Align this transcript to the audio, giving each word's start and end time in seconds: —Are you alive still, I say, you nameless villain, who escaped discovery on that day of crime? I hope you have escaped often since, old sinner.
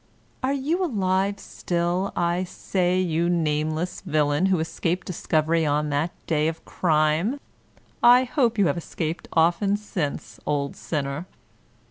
—Are 0.43 0.51
you 0.53 0.83
alive 0.83 1.39
still, 1.39 2.11
I 2.15 2.43
say, 2.43 2.99
you 2.99 3.29
nameless 3.29 4.01
villain, 4.01 4.47
who 4.47 4.57
escaped 4.59 5.05
discovery 5.05 5.63
on 5.63 5.91
that 5.91 6.09
day 6.25 6.47
of 6.47 6.65
crime? 6.65 7.39
I 8.01 8.23
hope 8.23 8.57
you 8.57 8.65
have 8.65 8.77
escaped 8.79 9.27
often 9.33 9.77
since, 9.77 10.39
old 10.47 10.75
sinner. 10.75 11.27